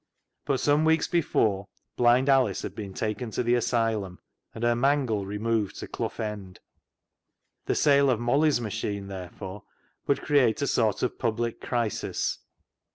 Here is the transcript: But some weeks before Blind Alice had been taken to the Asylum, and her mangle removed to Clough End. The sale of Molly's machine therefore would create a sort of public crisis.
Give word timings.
But 0.45 0.59
some 0.59 0.83
weeks 0.83 1.07
before 1.07 1.67
Blind 1.95 2.27
Alice 2.27 2.63
had 2.63 2.73
been 2.73 2.91
taken 2.91 3.29
to 3.29 3.43
the 3.43 3.53
Asylum, 3.53 4.17
and 4.51 4.63
her 4.63 4.75
mangle 4.75 5.27
removed 5.27 5.77
to 5.77 5.87
Clough 5.87 6.17
End. 6.17 6.59
The 7.67 7.75
sale 7.75 8.09
of 8.09 8.19
Molly's 8.19 8.59
machine 8.59 9.09
therefore 9.09 9.61
would 10.07 10.23
create 10.23 10.59
a 10.63 10.65
sort 10.65 11.03
of 11.03 11.19
public 11.19 11.61
crisis. 11.61 12.39